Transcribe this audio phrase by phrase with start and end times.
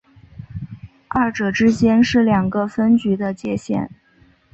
[1.09, 3.87] 二者之间是两个分局的界线。